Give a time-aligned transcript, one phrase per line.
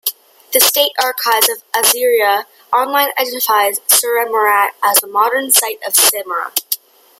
[0.51, 6.53] The State Archives of Assyria Online identifies "Surimarrat" as the modern site of Samarra.